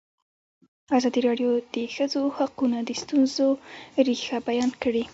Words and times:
ازادي 0.97 1.19
راډیو 1.27 1.49
د 1.59 1.67
د 1.75 1.77
ښځو 1.95 2.21
حقونه 2.37 2.77
د 2.83 2.89
ستونزو 3.01 3.47
رېښه 4.07 4.37
بیان 4.47 4.71
کړې. 4.81 5.03